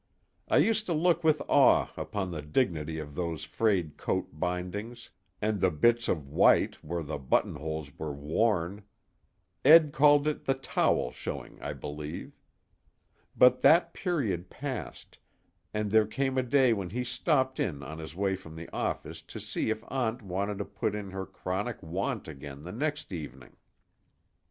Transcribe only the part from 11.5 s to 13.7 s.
I believe. Then